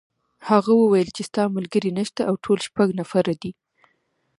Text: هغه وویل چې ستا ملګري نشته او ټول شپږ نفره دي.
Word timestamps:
هغه 0.49 0.71
وویل 0.81 1.09
چې 1.15 1.21
ستا 1.29 1.43
ملګري 1.57 1.91
نشته 1.99 2.21
او 2.29 2.35
ټول 2.45 2.57
شپږ 2.67 2.87
نفره 2.99 3.33
دي. 3.41 3.51